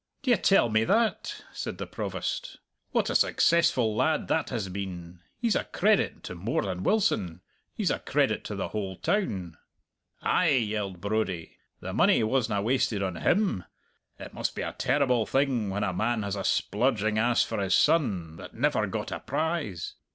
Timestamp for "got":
18.87-19.11